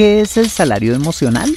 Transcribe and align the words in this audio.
¿qué 0.00 0.22
es 0.22 0.38
el 0.38 0.48
salario 0.48 0.94
emocional? 0.94 1.54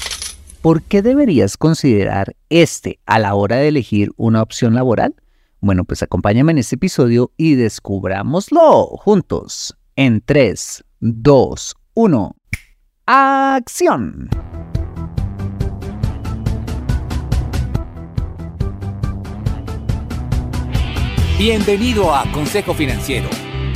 ¿Por 0.62 0.82
qué 0.82 1.02
deberías 1.02 1.56
considerar 1.56 2.36
este 2.50 3.00
a 3.06 3.18
la 3.18 3.36
hora 3.36 3.56
de 3.56 3.70
elegir 3.70 4.12
una 4.18 4.42
opción 4.42 4.76
laboral? 4.76 5.16
Bueno, 5.62 5.86
pues 5.86 6.04
acompáñame 6.04 6.52
en 6.52 6.58
este 6.58 6.76
episodio 6.76 7.32
y 7.38 7.56
descubrámoslo 7.56 8.88
juntos. 8.98 9.78
En 9.96 10.20
3, 10.20 10.84
2, 11.00 11.76
1. 11.94 12.36
¡Acción! 13.06 14.30
Bienvenido 21.38 22.14
a 22.14 22.30
Consejo 22.34 22.74
Financiero, 22.74 23.30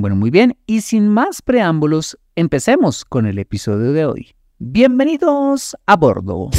Bueno, 0.00 0.14
muy 0.14 0.30
bien, 0.30 0.56
y 0.64 0.82
sin 0.82 1.08
más 1.08 1.42
preámbulos, 1.42 2.16
empecemos 2.36 3.04
con 3.04 3.26
el 3.26 3.36
episodio 3.36 3.92
de 3.92 4.06
hoy. 4.06 4.36
Bienvenidos 4.60 5.76
a 5.86 5.96
bordo. 5.96 6.50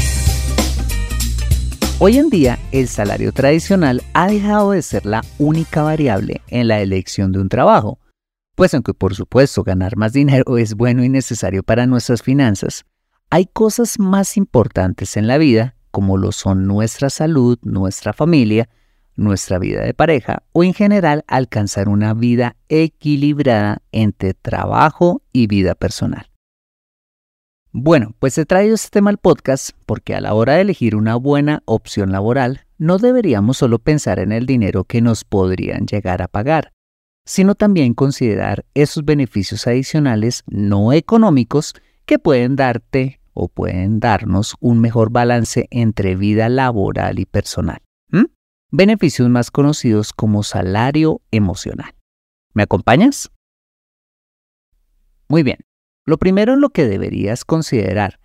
Hoy 2.00 2.18
en 2.18 2.30
día, 2.30 2.60
el 2.74 2.90
salario 2.90 3.32
tradicional 3.32 4.04
ha 4.14 4.28
dejado 4.28 4.72
de 4.72 4.82
ser 4.82 5.06
la 5.06 5.22
única 5.38 5.84
variable 5.84 6.42
en 6.50 6.68
la 6.68 6.82
elección 6.82 7.32
de 7.32 7.40
un 7.40 7.48
trabajo, 7.48 7.98
pues 8.56 8.74
aunque 8.74 8.94
por 8.94 9.16
supuesto 9.16 9.64
ganar 9.64 9.96
más 9.96 10.12
dinero 10.12 10.58
es 10.58 10.74
bueno 10.74 11.06
y 11.06 11.08
necesario 11.08 11.64
para 11.64 11.86
nuestras 11.86 12.22
finanzas, 12.22 12.84
hay 13.30 13.46
cosas 13.46 14.00
más 14.00 14.36
importantes 14.36 15.16
en 15.16 15.28
la 15.28 15.38
vida, 15.38 15.76
como 15.92 16.18
lo 16.18 16.34
son 16.34 16.68
nuestra 16.68 17.10
salud, 17.10 17.58
nuestra 17.62 18.12
familia, 18.12 18.68
nuestra 19.20 19.60
vida 19.60 19.84
de 19.84 19.94
pareja 19.94 20.44
o 20.52 20.64
en 20.64 20.74
general 20.74 21.24
alcanzar 21.28 21.90
una 21.90 22.14
vida 22.14 22.56
equilibrada 22.70 23.82
entre 23.92 24.34
trabajo 24.34 25.22
y 25.32 25.48
vida 25.48 25.76
personal. 25.76 26.30
Bueno, 27.72 28.16
pues 28.18 28.38
he 28.40 28.46
traído 28.46 28.74
este 28.74 28.90
tema 28.90 29.12
al 29.12 29.20
podcast 29.20 29.72
porque 29.86 30.16
a 30.16 30.22
la 30.22 30.34
hora 30.34 30.56
de 30.56 30.62
elegir 30.62 30.96
una 30.96 31.16
buena 31.16 31.62
opción 31.66 32.12
laboral 32.12 32.62
no 32.80 32.98
deberíamos 32.98 33.58
solo 33.58 33.78
pensar 33.78 34.18
en 34.18 34.32
el 34.32 34.48
dinero 34.48 34.86
que 34.86 35.02
nos 35.02 35.24
podrían 35.24 35.86
llegar 35.86 36.24
a 36.24 36.28
pagar, 36.28 36.72
sino 37.26 37.54
también 37.54 37.94
considerar 37.94 38.66
esos 38.74 39.06
beneficios 39.06 39.68
adicionales 39.68 40.44
no 40.48 40.94
económicos 40.94 41.76
que 42.08 42.18
pueden 42.18 42.56
darte 42.56 43.20
o 43.34 43.50
pueden 43.50 44.00
darnos 44.00 44.56
un 44.60 44.82
mejor 44.82 45.12
balance 45.12 45.68
entre 45.70 46.16
vida 46.16 46.50
laboral 46.50 47.20
y 47.20 47.26
personal 47.26 47.80
beneficios 48.72 49.30
más 49.30 49.52
conocidos 49.52 50.14
como 50.14 50.44
salario 50.44 51.22
emocional. 51.32 51.96
¿Me 52.54 52.64
acompañas? 52.64 53.32
Muy 55.28 55.44
bien. 55.44 55.60
Lo 56.06 56.18
primero 56.18 56.54
en 56.54 56.62
lo 56.62 56.70
que 56.70 56.86
deberías 56.86 57.46
considerar 57.46 58.20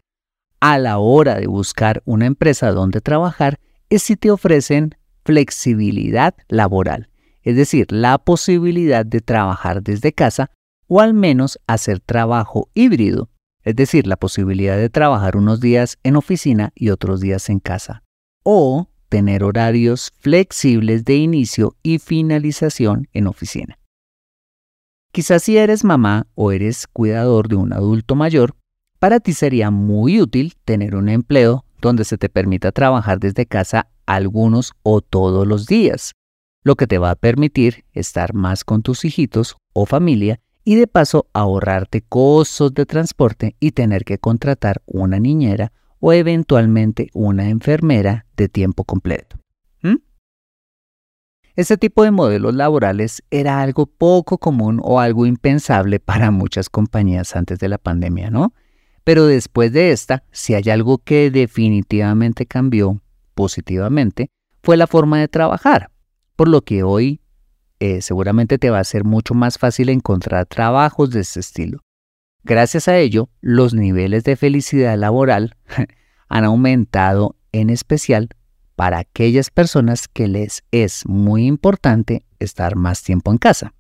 a 0.61 0.79
la 0.79 0.99
hora 0.99 1.35
de 1.35 1.47
buscar 1.47 2.03
una 2.07 2.25
empresa 2.25 2.73
donde 2.73 3.03
trabajar 3.03 3.61
es 3.91 4.03
si 4.03 4.17
te 4.17 4.31
ofrecen 4.31 4.97
flexibilidad 5.25 6.35
laboral, 6.49 7.11
es 7.43 7.57
decir, 7.57 7.93
la 7.93 8.17
posibilidad 8.19 9.05
de 9.05 9.21
trabajar 9.21 9.83
desde 9.83 10.13
casa 10.13 10.51
o 10.89 11.01
al 11.01 11.13
menos 11.13 11.59
hacer 11.67 12.01
trabajo 12.01 12.71
híbrido, 12.73 13.29
es 13.63 13.77
decir, 13.77 14.07
la 14.07 14.17
posibilidad 14.17 14.77
de 14.77 14.91
trabajar 14.91 15.37
unos 15.37 15.61
días 15.61 15.99
en 16.03 16.17
oficina 16.17 16.73
y 16.75 16.91
otros 16.91 17.21
días 17.21 17.49
en 17.51 17.61
casa, 17.61 18.03
o 18.43 18.89
tener 19.15 19.45
horarios 19.45 20.11
flexibles 20.19 21.05
de 21.05 21.15
inicio 21.15 21.77
y 21.85 22.01
finalización 22.01 23.07
en 23.13 23.29
oficina. 23.29 23.79
Quizás 25.13 25.45
si 25.45 25.57
eres 25.57 25.85
mamá 25.85 26.27
o 26.35 26.51
eres 26.51 26.89
cuidador 26.89 27.47
de 27.47 27.55
un 27.55 27.73
adulto 27.73 28.17
mayor, 28.17 28.57
para 28.99 29.21
ti 29.21 29.33
sería 29.33 29.71
muy 29.71 30.21
útil 30.21 30.55
tener 30.65 30.97
un 30.97 31.09
empleo 31.09 31.65
donde 31.81 32.05
se 32.05 32.19
te 32.19 32.29
permita 32.29 32.73
trabajar 32.73 33.21
desde 33.21 33.47
casa 33.47 33.87
algunos 34.05 34.73
o 34.83 35.01
todos 35.01 35.47
los 35.47 35.69
días, 35.69 36.11
lo 36.65 36.75
que 36.75 36.89
te 36.89 36.99
va 36.99 37.13
a 37.13 37.15
permitir 37.15 37.85
estar 37.93 38.35
más 38.35 38.65
con 38.65 38.83
tus 38.83 39.05
hijitos 39.05 39.55
o 39.75 39.87
familia 39.87 40.41
y 40.65 40.75
de 40.75 40.89
paso 40.89 41.29
ahorrarte 41.33 42.03
costos 42.03 42.75
de 42.75 42.85
transporte 42.85 43.55
y 43.61 43.71
tener 43.71 44.05
que 44.05 44.19
contratar 44.19 44.83
una 44.87 45.21
niñera 45.21 45.71
o 46.07 46.13
eventualmente 46.13 47.09
una 47.15 47.49
enfermera 47.49 48.27
de 48.37 48.51
tiempo 48.51 48.85
completo. 48.85 49.39
Este 51.57 51.79
tipo 51.79 52.03
de 52.03 52.11
modelos 52.11 52.55
laborales 52.55 53.23
era 53.31 53.63
algo 53.63 53.87
poco 53.87 54.37
común 54.37 54.81
o 54.83 55.01
algo 55.01 55.25
impensable 55.25 56.01
para 56.01 56.31
muchas 56.31 56.69
compañías 56.69 57.37
antes 57.37 57.59
de 57.61 57.69
la 57.69 57.79
pandemia, 57.79 58.29
¿no? 58.29 58.53
Pero 59.05 59.25
después 59.25 59.73
de 59.73 59.93
esta, 59.93 60.25
si 60.31 60.53
hay 60.53 60.69
algo 60.69 60.99
que 60.99 61.31
definitivamente 61.31 62.45
cambió 62.45 63.01
positivamente, 63.35 64.31
fue 64.63 64.77
la 64.77 64.89
forma 64.89 65.21
de 65.21 65.29
trabajar, 65.29 65.91
por 66.37 66.49
lo 66.49 66.63
que 66.63 66.83
hoy 66.83 67.23
eh, 67.79 68.03
seguramente 68.03 68.59
te 68.59 68.69
va 68.69 68.81
a 68.81 68.85
ser 68.85 69.05
mucho 69.05 69.33
más 69.33 69.57
fácil 69.57 69.89
encontrar 69.89 70.45
trabajos 70.45 71.11
de 71.11 71.21
este 71.21 71.41
estilo. 71.41 71.84
Gracias 72.45 72.89
a 72.89 72.99
ello, 72.99 73.31
los 73.41 73.73
niveles 73.73 74.23
de 74.25 74.37
felicidad 74.37 74.99
laboral 74.99 75.57
han 76.29 76.45
aumentado 76.45 77.37
en 77.53 77.71
especial 77.71 78.29
para 78.77 78.99
aquellas 78.99 79.51
personas 79.51 80.09
que 80.09 80.29
les 80.29 80.63
es 80.71 81.07
muy 81.07 81.47
importante 81.47 82.27
estar 82.39 82.77
más 82.77 83.03
tiempo 83.03 83.31
en 83.31 83.39
casa. 83.39 83.73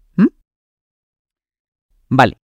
Vale. 2.08 2.38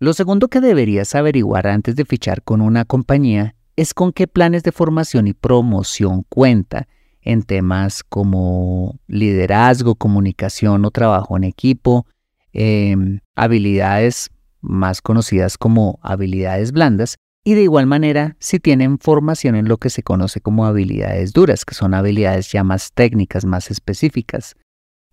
Lo 0.00 0.12
segundo 0.12 0.48
que 0.48 0.60
deberías 0.60 1.14
averiguar 1.14 1.66
antes 1.66 1.96
de 1.96 2.04
fichar 2.04 2.42
con 2.42 2.60
una 2.60 2.84
compañía 2.84 3.54
es 3.74 3.94
con 3.94 4.12
qué 4.12 4.26
planes 4.26 4.62
de 4.62 4.72
formación 4.72 5.26
y 5.28 5.32
promoción 5.32 6.24
cuenta 6.28 6.88
en 7.22 7.42
temas 7.42 8.02
como 8.04 9.00
liderazgo, 9.06 9.94
comunicación 9.94 10.84
o 10.84 10.90
trabajo 10.90 11.36
en 11.36 11.44
equipo, 11.44 12.06
em, 12.52 13.20
habilidades 13.34 14.30
más 14.64 15.02
conocidas 15.02 15.58
como 15.58 15.98
habilidades 16.02 16.72
blandas, 16.72 17.16
y 17.44 17.54
de 17.54 17.62
igual 17.62 17.86
manera 17.86 18.36
si 18.40 18.58
tienen 18.58 18.98
formación 18.98 19.54
en 19.54 19.68
lo 19.68 19.76
que 19.76 19.90
se 19.90 20.02
conoce 20.02 20.40
como 20.40 20.64
habilidades 20.64 21.32
duras, 21.32 21.64
que 21.64 21.74
son 21.74 21.92
habilidades 21.92 22.50
ya 22.50 22.64
más 22.64 22.92
técnicas, 22.92 23.44
más 23.44 23.70
específicas, 23.70 24.56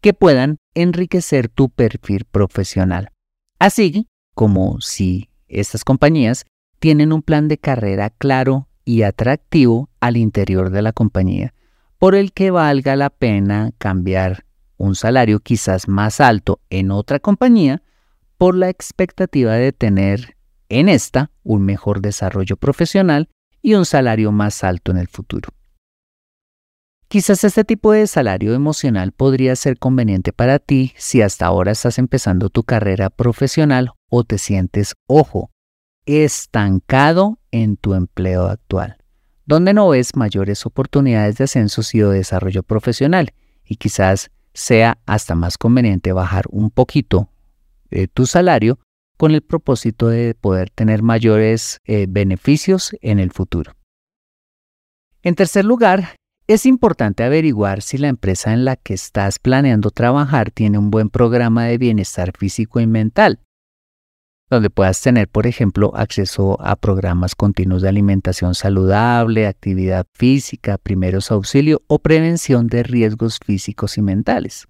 que 0.01 0.13
puedan 0.13 0.57
enriquecer 0.73 1.49
tu 1.49 1.69
perfil 1.69 2.25
profesional. 2.25 3.09
Así 3.59 4.07
como 4.33 4.79
si 4.79 5.29
estas 5.47 5.83
compañías 5.83 6.45
tienen 6.79 7.11
un 7.11 7.21
plan 7.21 7.47
de 7.47 7.57
carrera 7.57 8.09
claro 8.09 8.67
y 8.85 9.03
atractivo 9.03 9.89
al 9.99 10.17
interior 10.17 10.71
de 10.71 10.81
la 10.81 10.93
compañía, 10.93 11.53
por 11.99 12.15
el 12.15 12.31
que 12.31 12.49
valga 12.49 12.95
la 12.95 13.09
pena 13.09 13.71
cambiar 13.77 14.45
un 14.77 14.95
salario 14.95 15.39
quizás 15.41 15.87
más 15.87 16.19
alto 16.19 16.61
en 16.69 16.89
otra 16.89 17.19
compañía 17.19 17.83
por 18.41 18.55
la 18.55 18.69
expectativa 18.69 19.53
de 19.53 19.71
tener 19.71 20.35
en 20.67 20.89
esta 20.89 21.29
un 21.43 21.61
mejor 21.61 22.01
desarrollo 22.01 22.57
profesional 22.57 23.29
y 23.61 23.75
un 23.75 23.85
salario 23.85 24.31
más 24.31 24.63
alto 24.63 24.89
en 24.89 24.97
el 24.97 25.07
futuro. 25.07 25.49
Quizás 27.07 27.43
este 27.43 27.63
tipo 27.63 27.91
de 27.91 28.07
salario 28.07 28.55
emocional 28.55 29.11
podría 29.11 29.55
ser 29.55 29.77
conveniente 29.77 30.33
para 30.33 30.57
ti 30.57 30.91
si 30.97 31.21
hasta 31.21 31.45
ahora 31.45 31.73
estás 31.73 31.99
empezando 31.99 32.49
tu 32.49 32.63
carrera 32.63 33.11
profesional 33.11 33.91
o 34.09 34.23
te 34.23 34.39
sientes, 34.39 34.95
ojo, 35.05 35.51
estancado 36.07 37.37
en 37.51 37.77
tu 37.77 37.93
empleo 37.93 38.47
actual 38.47 38.97
donde 39.45 39.75
no 39.75 39.89
ves 39.89 40.15
mayores 40.15 40.65
oportunidades 40.65 41.37
de 41.37 41.43
ascenso 41.43 41.83
y 41.93 41.99
de 41.99 42.09
desarrollo 42.09 42.63
profesional 42.63 43.35
y 43.63 43.75
quizás 43.75 44.31
sea 44.55 44.97
hasta 45.05 45.35
más 45.35 45.59
conveniente 45.59 46.11
bajar 46.11 46.45
un 46.49 46.71
poquito 46.71 47.30
de 47.91 48.07
tu 48.07 48.25
salario 48.25 48.79
con 49.17 49.31
el 49.35 49.43
propósito 49.43 50.07
de 50.07 50.33
poder 50.33 50.71
tener 50.71 51.03
mayores 51.03 51.79
eh, 51.85 52.07
beneficios 52.09 52.95
en 53.01 53.19
el 53.19 53.31
futuro. 53.31 53.73
En 55.21 55.35
tercer 55.35 55.63
lugar, 55.63 56.15
es 56.47 56.65
importante 56.65 57.23
averiguar 57.23 57.83
si 57.83 57.99
la 57.99 58.07
empresa 58.07 58.51
en 58.51 58.65
la 58.65 58.75
que 58.75 58.95
estás 58.95 59.37
planeando 59.37 59.91
trabajar 59.91 60.49
tiene 60.49 60.79
un 60.79 60.89
buen 60.89 61.09
programa 61.09 61.65
de 61.65 61.77
bienestar 61.77 62.33
físico 62.35 62.79
y 62.79 62.87
mental, 62.87 63.39
donde 64.49 64.69
puedas 64.69 64.99
tener, 65.01 65.29
por 65.29 65.47
ejemplo, 65.47 65.93
acceso 65.95 66.59
a 66.59 66.75
programas 66.75 67.35
continuos 67.35 67.83
de 67.83 67.89
alimentación 67.89 68.55
saludable, 68.55 69.47
actividad 69.47 70.05
física, 70.13 70.77
primeros 70.77 71.31
auxilios 71.31 71.79
o 71.87 71.99
prevención 71.99 72.67
de 72.67 72.83
riesgos 72.83 73.39
físicos 73.45 73.97
y 73.97 74.01
mentales. 74.01 74.67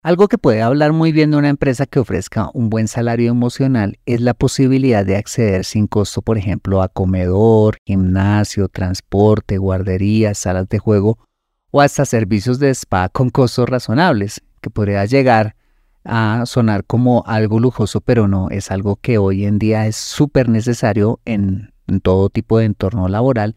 Algo 0.00 0.28
que 0.28 0.38
puede 0.38 0.62
hablar 0.62 0.92
muy 0.92 1.10
bien 1.10 1.32
de 1.32 1.38
una 1.38 1.48
empresa 1.48 1.84
que 1.84 1.98
ofrezca 1.98 2.50
un 2.54 2.70
buen 2.70 2.86
salario 2.86 3.32
emocional 3.32 3.98
es 4.06 4.20
la 4.20 4.32
posibilidad 4.32 5.04
de 5.04 5.16
acceder 5.16 5.64
sin 5.64 5.88
costo, 5.88 6.22
por 6.22 6.38
ejemplo, 6.38 6.82
a 6.82 6.88
comedor, 6.88 7.78
gimnasio, 7.84 8.68
transporte, 8.68 9.58
guardería, 9.58 10.34
salas 10.34 10.68
de 10.68 10.78
juego 10.78 11.18
o 11.72 11.80
hasta 11.80 12.04
servicios 12.04 12.60
de 12.60 12.70
spa 12.70 13.08
con 13.08 13.30
costos 13.30 13.68
razonables, 13.68 14.40
que 14.60 14.70
podría 14.70 15.04
llegar 15.04 15.56
a 16.04 16.44
sonar 16.46 16.84
como 16.84 17.24
algo 17.26 17.58
lujoso, 17.58 18.00
pero 18.00 18.28
no, 18.28 18.50
es 18.50 18.70
algo 18.70 18.96
que 18.96 19.18
hoy 19.18 19.46
en 19.46 19.58
día 19.58 19.88
es 19.88 19.96
súper 19.96 20.48
necesario 20.48 21.20
en, 21.24 21.72
todo 22.02 22.28
tipo 22.30 22.58
de 22.58 22.66
entorno 22.66 23.08
laboral 23.08 23.56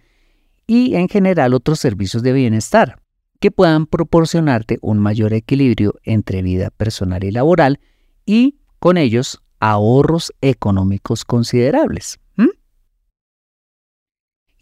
y 0.66 0.96
en 0.96 1.08
general 1.08 1.54
otros 1.54 1.80
servicios 1.80 2.24
de 2.24 2.34
bienestar 2.34 2.98
que 3.42 3.52
puedan 3.52 3.88
proporcionarte 3.88 4.78
un 4.82 5.00
mayor 5.00 5.34
equilibrio 5.34 5.96
entre 6.04 6.42
vida 6.44 6.70
personal 6.70 7.24
y 7.24 7.32
laboral 7.32 7.82
y 8.26 8.60
con 8.80 8.98
ellos 8.98 9.42
ahorros 9.60 10.32
económicos 10.42 11.26
considerables. 11.26 12.20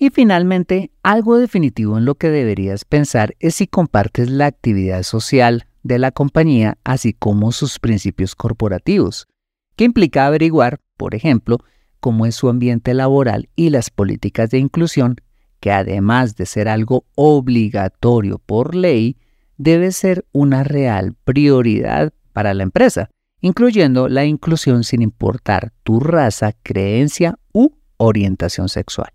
Y 0.02 0.12
finalmente, 0.12 0.92
algo 1.04 1.38
definitivo 1.38 1.98
en 1.98 2.06
lo 2.06 2.16
que 2.16 2.30
deberías 2.30 2.86
pensar 2.86 3.36
es 3.40 3.56
si 3.56 3.68
compartes 3.68 4.30
la 4.30 4.46
actividad 4.46 5.04
social 5.04 5.66
de 5.84 6.00
la 6.00 6.12
compañía, 6.12 6.78
así 6.86 7.12
como 7.12 7.52
sus 7.52 7.80
principios 7.80 8.34
corporativos, 8.34 9.28
que 9.76 9.84
implica 9.84 10.26
averiguar, 10.26 10.80
por 10.96 11.16
ejemplo, 11.16 11.58
cómo 12.00 12.26
es 12.26 12.36
su 12.36 12.48
ambiente 12.48 12.94
laboral 12.94 13.50
y 13.58 13.72
las 13.72 13.90
políticas 13.90 14.50
de 14.52 14.60
inclusión, 14.60 15.18
que 15.60 15.72
además 15.72 16.36
de 16.36 16.46
ser 16.46 16.68
algo 16.68 17.06
obligatorio 17.16 18.40
por 18.40 18.76
ley, 18.76 19.18
debe 19.58 19.92
ser 19.92 20.26
una 20.32 20.64
real 20.64 21.16
prioridad 21.24 22.14
para 22.34 22.54
la 22.54 22.64
empresa, 22.64 23.10
incluyendo 23.42 24.08
la 24.08 24.26
inclusión 24.26 24.84
sin 24.84 25.02
importar 25.02 25.74
tu 25.84 26.00
raza, 26.00 26.54
creencia 26.64 27.38
u 27.54 27.72
orientación 27.98 28.70
sexual. 28.70 29.12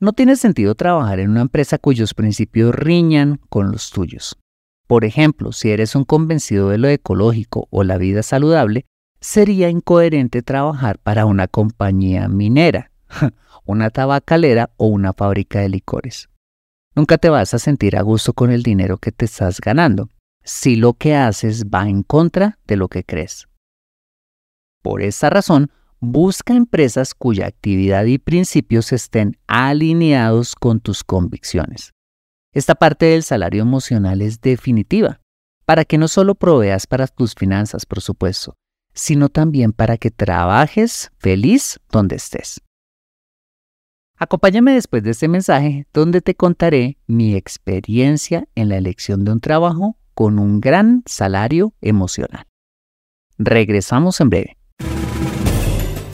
No 0.00 0.12
tiene 0.12 0.34
sentido 0.34 0.74
trabajar 0.74 1.20
en 1.20 1.30
una 1.30 1.42
empresa 1.42 1.78
cuyos 1.78 2.14
principios 2.14 2.74
riñan 2.74 3.38
con 3.48 3.70
los 3.70 3.90
tuyos. 3.90 4.36
Por 4.88 5.04
ejemplo, 5.04 5.52
si 5.52 5.70
eres 5.70 5.94
un 5.94 6.04
convencido 6.04 6.68
de 6.68 6.78
lo 6.78 6.88
ecológico 6.88 7.68
o 7.70 7.84
la 7.84 7.98
vida 7.98 8.22
saludable, 8.24 8.84
sería 9.20 9.70
incoherente 9.70 10.42
trabajar 10.42 10.98
para 10.98 11.24
una 11.24 11.46
compañía 11.46 12.26
minera, 12.28 12.90
una 13.64 13.90
tabacalera 13.90 14.70
o 14.76 14.86
una 14.86 15.12
fábrica 15.12 15.60
de 15.60 15.68
licores. 15.68 16.28
Nunca 16.94 17.18
te 17.18 17.30
vas 17.30 17.54
a 17.54 17.58
sentir 17.58 17.96
a 17.96 18.02
gusto 18.02 18.32
con 18.34 18.50
el 18.50 18.62
dinero 18.62 18.98
que 18.98 19.12
te 19.12 19.24
estás 19.24 19.60
ganando, 19.60 20.08
si 20.44 20.76
lo 20.76 20.94
que 20.94 21.14
haces 21.14 21.66
va 21.66 21.88
en 21.88 22.02
contra 22.02 22.58
de 22.66 22.76
lo 22.76 22.88
que 22.88 23.04
crees. 23.04 23.48
Por 24.82 25.02
esta 25.02 25.30
razón, 25.30 25.70
busca 26.00 26.54
empresas 26.54 27.14
cuya 27.14 27.46
actividad 27.46 28.04
y 28.04 28.18
principios 28.18 28.92
estén 28.92 29.38
alineados 29.46 30.54
con 30.54 30.80
tus 30.80 31.04
convicciones. 31.04 31.92
Esta 32.52 32.74
parte 32.74 33.06
del 33.06 33.22
salario 33.22 33.62
emocional 33.62 34.20
es 34.20 34.40
definitiva, 34.40 35.20
para 35.64 35.84
que 35.84 35.96
no 35.96 36.08
solo 36.08 36.34
proveas 36.34 36.86
para 36.86 37.06
tus 37.06 37.34
finanzas, 37.34 37.86
por 37.86 38.02
supuesto, 38.02 38.54
sino 38.92 39.28
también 39.28 39.72
para 39.72 39.96
que 39.96 40.10
trabajes 40.10 41.10
feliz 41.18 41.80
donde 41.90 42.16
estés. 42.16 42.60
Acompáñame 44.22 44.74
después 44.74 45.02
de 45.02 45.10
este 45.10 45.26
mensaje 45.26 45.84
donde 45.92 46.20
te 46.20 46.36
contaré 46.36 46.96
mi 47.08 47.34
experiencia 47.34 48.46
en 48.54 48.68
la 48.68 48.76
elección 48.76 49.24
de 49.24 49.32
un 49.32 49.40
trabajo 49.40 49.96
con 50.14 50.38
un 50.38 50.60
gran 50.60 51.02
salario 51.06 51.74
emocional. 51.80 52.46
Regresamos 53.36 54.20
en 54.20 54.30
breve. 54.30 54.56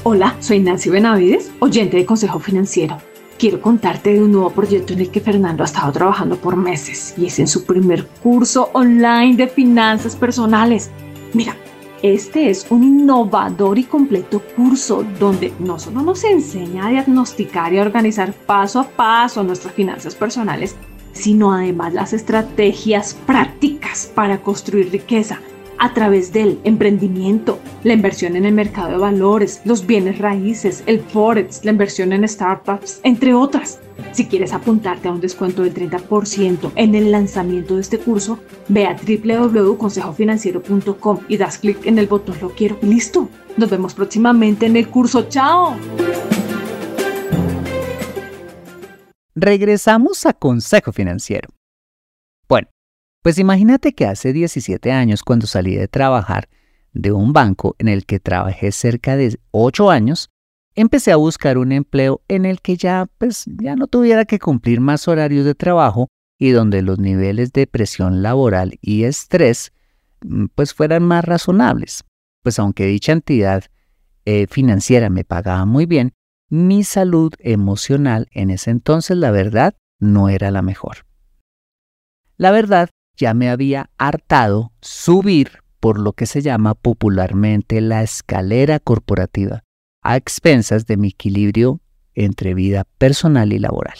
Hola, 0.04 0.34
soy 0.40 0.60
Nancy 0.60 0.88
Benavides, 0.88 1.52
oyente 1.60 1.98
de 1.98 2.06
Consejo 2.06 2.38
Financiero 2.38 2.96
quiero 3.38 3.60
contarte 3.60 4.14
de 4.14 4.22
un 4.22 4.32
nuevo 4.32 4.50
proyecto 4.50 4.94
en 4.94 5.00
el 5.00 5.10
que 5.10 5.20
Fernando 5.20 5.62
ha 5.62 5.66
estado 5.66 5.92
trabajando 5.92 6.36
por 6.36 6.56
meses 6.56 7.14
y 7.16 7.26
es 7.26 7.38
en 7.38 7.46
su 7.46 7.64
primer 7.66 8.04
curso 8.22 8.70
online 8.72 9.36
de 9.36 9.46
finanzas 9.46 10.16
personales. 10.16 10.90
Mira, 11.34 11.56
este 12.02 12.50
es 12.50 12.66
un 12.70 12.84
innovador 12.84 13.78
y 13.78 13.84
completo 13.84 14.40
curso 14.56 15.04
donde 15.18 15.52
no 15.58 15.78
solo 15.78 16.02
nos 16.02 16.24
enseña 16.24 16.86
a 16.86 16.90
diagnosticar 16.90 17.72
y 17.72 17.78
a 17.78 17.82
organizar 17.82 18.32
paso 18.32 18.80
a 18.80 18.88
paso 18.88 19.42
nuestras 19.42 19.74
finanzas 19.74 20.14
personales, 20.14 20.76
sino 21.12 21.52
además 21.52 21.94
las 21.94 22.12
estrategias 22.12 23.14
prácticas 23.26 24.10
para 24.14 24.40
construir 24.42 24.90
riqueza 24.90 25.40
a 25.78 25.94
través 25.94 26.32
del 26.32 26.58
emprendimiento, 26.64 27.60
la 27.84 27.92
inversión 27.94 28.36
en 28.36 28.44
el 28.44 28.52
mercado 28.54 28.90
de 28.90 28.98
valores, 28.98 29.62
los 29.64 29.86
bienes 29.86 30.18
raíces, 30.18 30.82
el 30.86 31.00
forex, 31.00 31.64
la 31.64 31.70
inversión 31.70 32.12
en 32.12 32.28
startups, 32.28 33.00
entre 33.02 33.32
otras. 33.34 33.80
Si 34.12 34.26
quieres 34.26 34.52
apuntarte 34.52 35.08
a 35.08 35.12
un 35.12 35.20
descuento 35.20 35.62
del 35.62 35.74
30% 35.74 36.70
en 36.76 36.94
el 36.94 37.10
lanzamiento 37.10 37.74
de 37.74 37.80
este 37.80 37.98
curso, 37.98 38.38
ve 38.68 38.86
a 38.86 38.94
www.consejofinanciero.com 38.94 41.18
y 41.28 41.36
das 41.36 41.58
clic 41.58 41.84
en 41.86 41.98
el 41.98 42.06
botón 42.06 42.36
Lo 42.40 42.50
quiero 42.50 42.78
y 42.82 42.86
listo. 42.86 43.28
Nos 43.56 43.70
vemos 43.70 43.94
próximamente 43.94 44.66
en 44.66 44.76
el 44.76 44.88
curso. 44.88 45.28
¡Chao! 45.28 45.76
Regresamos 49.34 50.24
a 50.26 50.32
Consejo 50.32 50.92
Financiero. 50.92 51.57
Pues 53.22 53.38
imagínate 53.38 53.92
que 53.94 54.06
hace 54.06 54.32
17 54.32 54.92
años 54.92 55.22
cuando 55.22 55.46
salí 55.46 55.74
de 55.74 55.88
trabajar 55.88 56.48
de 56.92 57.12
un 57.12 57.32
banco 57.32 57.74
en 57.78 57.88
el 57.88 58.06
que 58.06 58.20
trabajé 58.20 58.72
cerca 58.72 59.16
de 59.16 59.38
8 59.50 59.90
años, 59.90 60.30
empecé 60.74 61.12
a 61.12 61.16
buscar 61.16 61.58
un 61.58 61.72
empleo 61.72 62.22
en 62.28 62.46
el 62.46 62.60
que 62.60 62.76
ya 62.76 63.06
pues 63.18 63.44
ya 63.46 63.76
no 63.76 63.88
tuviera 63.88 64.24
que 64.24 64.38
cumplir 64.38 64.80
más 64.80 65.08
horarios 65.08 65.44
de 65.44 65.54
trabajo 65.54 66.08
y 66.38 66.50
donde 66.50 66.82
los 66.82 66.98
niveles 66.98 67.52
de 67.52 67.66
presión 67.66 68.22
laboral 68.22 68.78
y 68.80 69.02
estrés 69.02 69.72
mm, 70.22 70.46
pues 70.54 70.72
fueran 70.72 71.02
más 71.02 71.24
razonables. 71.24 72.04
Pues 72.42 72.58
aunque 72.58 72.86
dicha 72.86 73.12
entidad 73.12 73.64
eh, 74.24 74.46
financiera 74.48 75.10
me 75.10 75.24
pagaba 75.24 75.64
muy 75.64 75.86
bien, 75.86 76.12
mi 76.48 76.84
salud 76.84 77.32
emocional 77.40 78.28
en 78.30 78.50
ese 78.50 78.70
entonces, 78.70 79.16
la 79.16 79.30
verdad, 79.30 79.74
no 79.98 80.28
era 80.28 80.50
la 80.50 80.62
mejor. 80.62 81.06
La 82.36 82.52
verdad, 82.52 82.88
ya 83.18 83.34
me 83.34 83.50
había 83.50 83.90
hartado 83.98 84.72
subir 84.80 85.58
por 85.80 85.98
lo 85.98 86.12
que 86.12 86.26
se 86.26 86.40
llama 86.40 86.74
popularmente 86.74 87.80
la 87.80 88.02
escalera 88.02 88.78
corporativa, 88.78 89.64
a 90.02 90.16
expensas 90.16 90.86
de 90.86 90.96
mi 90.96 91.08
equilibrio 91.08 91.80
entre 92.14 92.54
vida 92.54 92.84
personal 92.98 93.52
y 93.52 93.58
laboral. 93.58 93.98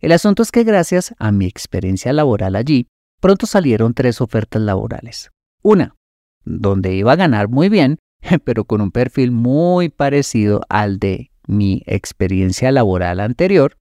El 0.00 0.12
asunto 0.12 0.42
es 0.42 0.52
que 0.52 0.64
gracias 0.64 1.14
a 1.18 1.32
mi 1.32 1.46
experiencia 1.46 2.12
laboral 2.12 2.56
allí, 2.56 2.88
pronto 3.20 3.46
salieron 3.46 3.94
tres 3.94 4.20
ofertas 4.20 4.60
laborales. 4.60 5.30
Una, 5.62 5.96
donde 6.44 6.94
iba 6.94 7.12
a 7.12 7.16
ganar 7.16 7.48
muy 7.48 7.68
bien, 7.68 7.98
pero 8.44 8.64
con 8.64 8.80
un 8.80 8.90
perfil 8.90 9.30
muy 9.30 9.88
parecido 9.88 10.60
al 10.68 10.98
de 10.98 11.30
mi 11.46 11.82
experiencia 11.86 12.70
laboral 12.70 13.20
anterior. 13.20 13.78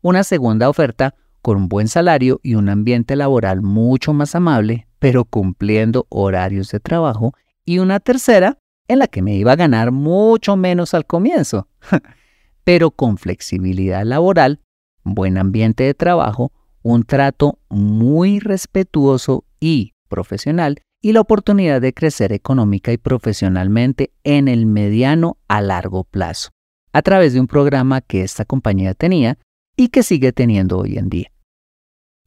Una 0.00 0.24
segunda 0.24 0.68
oferta 0.68 1.14
con 1.46 1.58
un 1.58 1.68
buen 1.68 1.86
salario 1.86 2.40
y 2.42 2.56
un 2.56 2.68
ambiente 2.68 3.14
laboral 3.14 3.62
mucho 3.62 4.12
más 4.12 4.34
amable, 4.34 4.88
pero 4.98 5.24
cumpliendo 5.24 6.04
horarios 6.08 6.72
de 6.72 6.80
trabajo. 6.80 7.34
Y 7.64 7.78
una 7.78 8.00
tercera 8.00 8.58
en 8.88 8.98
la 8.98 9.06
que 9.06 9.22
me 9.22 9.36
iba 9.36 9.52
a 9.52 9.56
ganar 9.56 9.92
mucho 9.92 10.56
menos 10.56 10.92
al 10.92 11.06
comienzo, 11.06 11.68
pero 12.64 12.90
con 12.90 13.16
flexibilidad 13.16 14.02
laboral, 14.04 14.58
buen 15.04 15.38
ambiente 15.38 15.84
de 15.84 15.94
trabajo, 15.94 16.50
un 16.82 17.04
trato 17.04 17.60
muy 17.68 18.40
respetuoso 18.40 19.44
y 19.60 19.92
profesional 20.08 20.82
y 21.00 21.12
la 21.12 21.20
oportunidad 21.20 21.80
de 21.80 21.94
crecer 21.94 22.32
económica 22.32 22.90
y 22.90 22.96
profesionalmente 22.96 24.10
en 24.24 24.48
el 24.48 24.66
mediano 24.66 25.38
a 25.46 25.60
largo 25.60 26.02
plazo, 26.02 26.50
a 26.92 27.02
través 27.02 27.34
de 27.34 27.40
un 27.40 27.46
programa 27.46 28.00
que 28.00 28.24
esta 28.24 28.44
compañía 28.44 28.94
tenía 28.94 29.38
y 29.76 29.90
que 29.90 30.02
sigue 30.02 30.32
teniendo 30.32 30.78
hoy 30.78 30.98
en 30.98 31.08
día. 31.08 31.30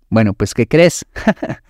Bueno, 0.10 0.34
pues 0.34 0.54
¿qué 0.54 0.68
crees? 0.68 1.06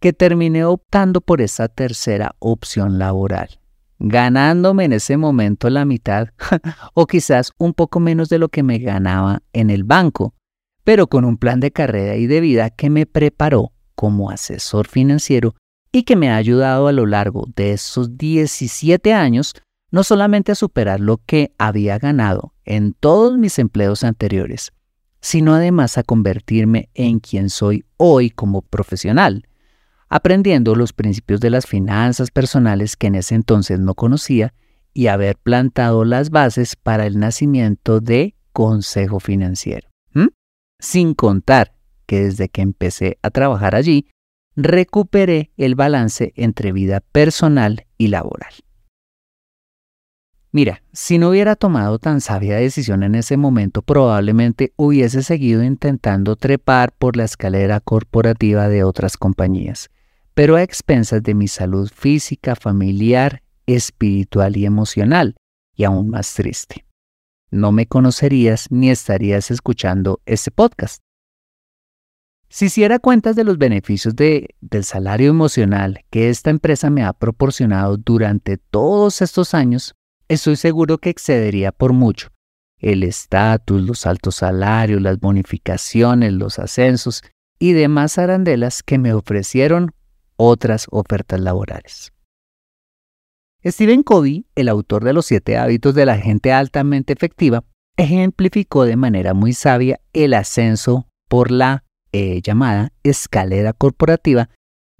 que 0.00 0.12
terminé 0.12 0.64
optando 0.64 1.20
por 1.20 1.40
esa 1.40 1.68
tercera 1.68 2.36
opción 2.38 2.98
laboral, 2.98 3.60
ganándome 3.98 4.84
en 4.84 4.92
ese 4.92 5.16
momento 5.16 5.70
la 5.70 5.84
mitad 5.84 6.28
o 6.94 7.06
quizás 7.06 7.52
un 7.58 7.74
poco 7.74 7.98
menos 7.98 8.28
de 8.28 8.38
lo 8.38 8.48
que 8.48 8.62
me 8.62 8.78
ganaba 8.78 9.42
en 9.52 9.70
el 9.70 9.84
banco, 9.84 10.34
pero 10.84 11.08
con 11.08 11.24
un 11.24 11.36
plan 11.36 11.60
de 11.60 11.72
carrera 11.72 12.16
y 12.16 12.26
de 12.26 12.40
vida 12.40 12.70
que 12.70 12.90
me 12.90 13.06
preparó 13.06 13.72
como 13.94 14.30
asesor 14.30 14.86
financiero 14.86 15.54
y 15.90 16.04
que 16.04 16.16
me 16.16 16.30
ha 16.30 16.36
ayudado 16.36 16.86
a 16.86 16.92
lo 16.92 17.06
largo 17.06 17.46
de 17.56 17.72
esos 17.72 18.16
17 18.16 19.12
años 19.12 19.54
no 19.90 20.04
solamente 20.04 20.52
a 20.52 20.54
superar 20.54 21.00
lo 21.00 21.18
que 21.24 21.52
había 21.58 21.98
ganado 21.98 22.54
en 22.64 22.92
todos 22.92 23.38
mis 23.38 23.58
empleos 23.58 24.04
anteriores, 24.04 24.72
sino 25.20 25.54
además 25.54 25.98
a 25.98 26.02
convertirme 26.02 26.88
en 26.94 27.20
quien 27.20 27.50
soy 27.50 27.84
hoy 27.96 28.30
como 28.30 28.62
profesional, 28.62 29.46
aprendiendo 30.08 30.74
los 30.74 30.92
principios 30.92 31.40
de 31.40 31.50
las 31.50 31.66
finanzas 31.66 32.30
personales 32.30 32.96
que 32.96 33.08
en 33.08 33.16
ese 33.16 33.34
entonces 33.34 33.80
no 33.80 33.94
conocía 33.94 34.54
y 34.94 35.08
haber 35.08 35.36
plantado 35.36 36.04
las 36.04 36.30
bases 36.30 36.76
para 36.76 37.06
el 37.06 37.18
nacimiento 37.18 38.00
de 38.00 38.34
Consejo 38.52 39.20
Financiero. 39.20 39.88
Sin 40.80 41.14
contar 41.14 41.74
que 42.06 42.24
desde 42.24 42.48
que 42.48 42.62
empecé 42.62 43.18
a 43.22 43.30
trabajar 43.30 43.74
allí, 43.74 44.06
recuperé 44.54 45.50
el 45.56 45.74
balance 45.74 46.32
entre 46.36 46.72
vida 46.72 47.00
personal 47.00 47.86
y 47.96 48.08
laboral. 48.08 48.52
Mira, 50.50 50.82
si 50.92 51.18
no 51.18 51.30
hubiera 51.30 51.56
tomado 51.56 51.98
tan 51.98 52.20
sabia 52.20 52.56
decisión 52.56 53.02
en 53.02 53.14
ese 53.14 53.36
momento, 53.36 53.82
probablemente 53.82 54.72
hubiese 54.76 55.22
seguido 55.22 55.62
intentando 55.62 56.36
trepar 56.36 56.92
por 56.92 57.16
la 57.16 57.24
escalera 57.24 57.80
corporativa 57.80 58.68
de 58.68 58.82
otras 58.82 59.16
compañías, 59.16 59.90
pero 60.34 60.56
a 60.56 60.62
expensas 60.62 61.22
de 61.22 61.34
mi 61.34 61.48
salud 61.48 61.90
física, 61.94 62.56
familiar, 62.56 63.42
espiritual 63.66 64.56
y 64.56 64.64
emocional, 64.64 65.36
y 65.76 65.84
aún 65.84 66.08
más 66.08 66.32
triste 66.34 66.88
no 67.50 67.72
me 67.72 67.86
conocerías 67.86 68.70
ni 68.70 68.90
estarías 68.90 69.50
escuchando 69.50 70.20
este 70.26 70.50
podcast. 70.50 71.02
Si 72.50 72.66
hiciera 72.66 72.98
cuentas 72.98 73.36
de 73.36 73.44
los 73.44 73.58
beneficios 73.58 74.16
de, 74.16 74.54
del 74.60 74.84
salario 74.84 75.28
emocional 75.28 76.04
que 76.10 76.30
esta 76.30 76.50
empresa 76.50 76.88
me 76.88 77.04
ha 77.04 77.12
proporcionado 77.12 77.98
durante 77.98 78.56
todos 78.56 79.20
estos 79.20 79.52
años, 79.52 79.94
estoy 80.28 80.56
seguro 80.56 80.98
que 80.98 81.10
excedería 81.10 81.72
por 81.72 81.92
mucho 81.92 82.28
el 82.78 83.02
estatus, 83.02 83.82
los 83.82 84.06
altos 84.06 84.36
salarios, 84.36 85.02
las 85.02 85.18
bonificaciones, 85.18 86.32
los 86.32 86.58
ascensos 86.58 87.22
y 87.58 87.72
demás 87.72 88.18
arandelas 88.18 88.82
que 88.82 88.98
me 88.98 89.12
ofrecieron 89.12 89.90
otras 90.36 90.86
ofertas 90.90 91.40
laborales. 91.40 92.12
Stephen 93.66 94.04
Covey, 94.04 94.46
el 94.54 94.68
autor 94.68 95.02
de 95.02 95.12
los 95.12 95.26
siete 95.26 95.56
hábitos 95.56 95.94
de 95.94 96.06
la 96.06 96.16
gente 96.16 96.52
altamente 96.52 97.12
efectiva, 97.12 97.64
ejemplificó 97.96 98.84
de 98.84 98.94
manera 98.94 99.34
muy 99.34 99.52
sabia 99.52 100.00
el 100.12 100.34
ascenso 100.34 101.08
por 101.28 101.50
la 101.50 101.84
eh, 102.12 102.40
llamada 102.40 102.92
escalera 103.02 103.72
corporativa 103.72 104.48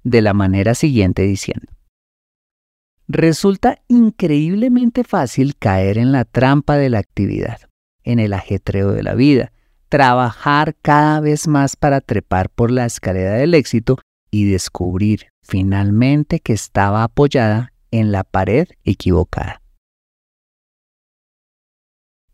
de 0.03 0.21
la 0.21 0.33
manera 0.33 0.75
siguiente 0.75 1.21
diciendo. 1.21 1.71
Resulta 3.11 3.81
increíblemente 3.87 5.03
fácil 5.03 5.55
caer 5.57 5.97
en 5.97 6.11
la 6.11 6.25
trampa 6.25 6.77
de 6.77 6.91
la 6.91 6.99
actividad, 6.99 7.57
en 8.03 8.19
el 8.19 8.33
ajetreo 8.33 8.91
de 8.91 9.01
la 9.01 9.15
vida, 9.15 9.51
trabajar 9.89 10.75
cada 10.83 11.19
vez 11.19 11.47
más 11.47 11.75
para 11.75 12.01
trepar 12.01 12.51
por 12.51 12.69
la 12.69 12.85
escalera 12.85 13.33
del 13.33 13.55
éxito 13.55 13.97
y 14.29 14.45
descubrir 14.45 15.29
finalmente 15.41 16.39
que 16.39 16.53
estaba 16.53 17.03
apoyada 17.03 17.73
en 17.89 18.11
la 18.11 18.23
pared 18.23 18.67
equivocada. 18.83 19.59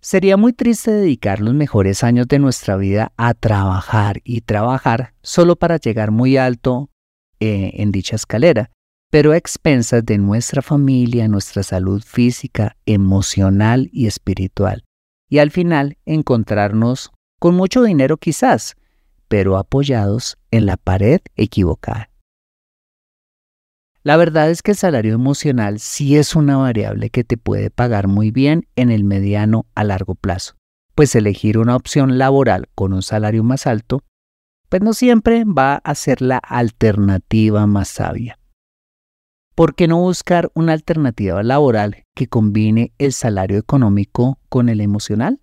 Sería 0.01 0.35
muy 0.35 0.51
triste 0.51 0.91
dedicar 0.91 1.39
los 1.39 1.53
mejores 1.53 2.03
años 2.03 2.27
de 2.27 2.39
nuestra 2.39 2.75
vida 2.75 3.13
a 3.15 3.33
trabajar 3.33 4.19
y 4.25 4.41
trabajar 4.41 5.13
solo 5.21 5.55
para 5.55 5.77
llegar 5.77 6.11
muy 6.11 6.35
alto 6.35 6.89
eh, 7.39 7.71
en 7.75 7.93
dicha 7.93 8.17
escalera, 8.17 8.71
pero 9.15 9.31
a 9.31 9.37
expensas 9.37 10.05
de 10.05 10.17
nuestra 10.17 10.61
familia, 10.61 11.29
nuestra 11.29 11.63
salud 11.63 12.03
física, 12.05 12.75
emocional 12.85 13.87
y 13.93 14.07
espiritual. 14.07 14.83
Y 15.29 15.37
al 15.37 15.51
final 15.51 15.97
encontrarnos 16.03 17.13
con 17.39 17.55
mucho 17.55 17.81
dinero 17.81 18.17
quizás, 18.17 18.75
pero 19.29 19.55
apoyados 19.55 20.37
en 20.51 20.65
la 20.65 20.75
pared 20.75 21.21
equivocada. 21.37 22.09
La 24.03 24.17
verdad 24.17 24.49
es 24.49 24.61
que 24.61 24.71
el 24.71 24.77
salario 24.77 25.13
emocional 25.13 25.79
sí 25.79 26.17
es 26.17 26.35
una 26.35 26.57
variable 26.57 27.09
que 27.09 27.23
te 27.23 27.37
puede 27.37 27.69
pagar 27.69 28.09
muy 28.09 28.31
bien 28.31 28.67
en 28.75 28.91
el 28.91 29.05
mediano 29.05 29.65
a 29.75 29.85
largo 29.85 30.15
plazo, 30.15 30.55
pues 30.93 31.15
elegir 31.15 31.57
una 31.57 31.77
opción 31.77 32.17
laboral 32.17 32.67
con 32.75 32.91
un 32.91 33.01
salario 33.01 33.45
más 33.45 33.65
alto, 33.65 34.03
pues 34.67 34.81
no 34.81 34.91
siempre 34.91 35.45
va 35.45 35.75
a 35.75 35.95
ser 35.95 36.21
la 36.21 36.37
alternativa 36.37 37.65
más 37.65 37.87
sabia. 37.87 38.37
¿Por 39.55 39.73
qué 39.73 39.87
no 39.87 40.01
buscar 40.01 40.51
una 40.53 40.73
alternativa 40.73 41.41
laboral 41.41 42.03
que 42.13 42.27
combine 42.27 42.91
el 42.97 43.13
salario 43.13 43.57
económico 43.57 44.37
con 44.49 44.67
el 44.67 44.81
emocional? 44.81 45.39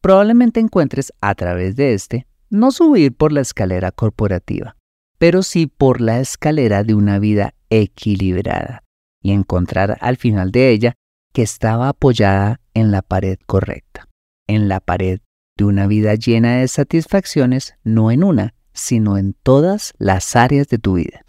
Probablemente 0.00 0.58
encuentres 0.58 1.12
a 1.20 1.36
través 1.36 1.76
de 1.76 1.94
este 1.94 2.26
no 2.50 2.72
subir 2.72 3.14
por 3.14 3.30
la 3.30 3.40
escalera 3.40 3.92
corporativa, 3.92 4.76
pero 5.16 5.44
sí 5.44 5.68
por 5.68 6.00
la 6.00 6.18
escalera 6.18 6.82
de 6.82 6.94
una 6.94 7.20
vida 7.20 7.54
equilibrada 7.70 8.82
y 9.22 9.30
encontrar 9.30 9.98
al 10.00 10.16
final 10.16 10.50
de 10.50 10.70
ella 10.70 10.94
que 11.32 11.42
estaba 11.42 11.88
apoyada 11.88 12.60
en 12.74 12.90
la 12.90 13.02
pared 13.02 13.38
correcta, 13.46 14.08
en 14.48 14.68
la 14.68 14.80
pared 14.80 15.20
de 15.56 15.64
una 15.64 15.86
vida 15.86 16.16
llena 16.16 16.56
de 16.56 16.66
satisfacciones, 16.66 17.76
no 17.84 18.10
en 18.10 18.24
una, 18.24 18.54
sino 18.72 19.18
en 19.18 19.34
todas 19.34 19.94
las 19.98 20.34
áreas 20.34 20.66
de 20.66 20.78
tu 20.78 20.94
vida. 20.94 21.22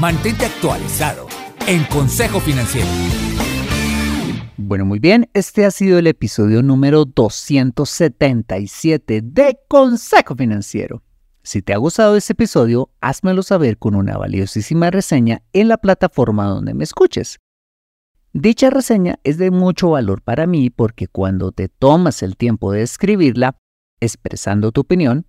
Mantente 0.00 0.44
actualizado 0.44 1.28
en 1.68 1.84
Consejo 1.84 2.40
Financiero. 2.40 2.88
Bueno, 4.56 4.84
muy 4.84 4.98
bien, 4.98 5.30
este 5.34 5.64
ha 5.64 5.70
sido 5.70 6.00
el 6.00 6.08
episodio 6.08 6.64
número 6.64 7.04
277 7.04 9.20
de 9.22 9.56
Consejo 9.68 10.34
Financiero. 10.34 11.04
Si 11.44 11.62
te 11.62 11.74
ha 11.74 11.76
gustado 11.76 12.16
este 12.16 12.32
episodio, 12.32 12.90
házmelo 13.00 13.44
saber 13.44 13.78
con 13.78 13.94
una 13.94 14.18
valiosísima 14.18 14.90
reseña 14.90 15.42
en 15.52 15.68
la 15.68 15.76
plataforma 15.76 16.46
donde 16.46 16.74
me 16.74 16.82
escuches. 16.82 17.38
Dicha 18.32 18.70
reseña 18.70 19.20
es 19.22 19.38
de 19.38 19.52
mucho 19.52 19.90
valor 19.90 20.22
para 20.22 20.48
mí 20.48 20.70
porque 20.70 21.06
cuando 21.06 21.52
te 21.52 21.68
tomas 21.68 22.24
el 22.24 22.36
tiempo 22.36 22.72
de 22.72 22.82
escribirla, 22.82 23.60
expresando 24.00 24.72
tu 24.72 24.80
opinión, 24.80 25.28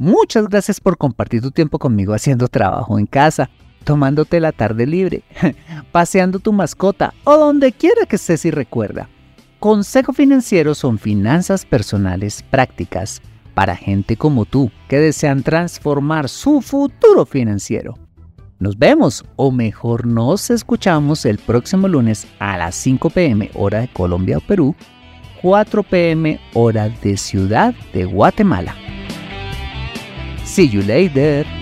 Muchas 0.00 0.48
gracias 0.48 0.80
por 0.80 0.96
compartir 0.96 1.42
tu 1.42 1.50
tiempo 1.50 1.78
conmigo 1.78 2.14
haciendo 2.14 2.48
trabajo 2.48 2.98
en 2.98 3.04
casa 3.04 3.50
tomándote 3.84 4.40
la 4.40 4.50
tarde 4.50 4.86
libre, 4.86 5.24
paseando 5.92 6.38
tu 6.38 6.54
mascota 6.54 7.12
o 7.24 7.36
donde 7.36 7.72
quiera 7.72 8.06
que 8.06 8.16
estés 8.16 8.46
y 8.46 8.50
recuerda. 8.50 9.10
Consejo 9.58 10.14
Financiero 10.14 10.74
son 10.74 10.98
finanzas 10.98 11.66
personales 11.66 12.42
prácticas 12.42 13.20
para 13.52 13.76
gente 13.76 14.16
como 14.16 14.46
tú 14.46 14.70
que 14.88 14.98
desean 14.98 15.42
transformar 15.42 16.30
su 16.30 16.62
futuro 16.62 17.26
financiero. 17.26 17.98
Nos 18.58 18.78
vemos, 18.78 19.22
o 19.36 19.52
mejor 19.52 20.06
nos 20.06 20.48
escuchamos 20.48 21.26
el 21.26 21.36
próximo 21.36 21.88
lunes 21.88 22.26
a 22.38 22.56
las 22.56 22.74
5 22.74 23.10
pm 23.10 23.50
hora 23.52 23.80
de 23.80 23.88
Colombia 23.88 24.38
o 24.38 24.40
Perú, 24.40 24.74
4 25.42 25.82
pm 25.82 26.40
hora 26.54 26.88
de 26.88 27.18
Ciudad 27.18 27.74
de 27.92 28.06
Guatemala. 28.06 28.74
See 30.50 30.64
you 30.64 30.82
later. 30.82 31.59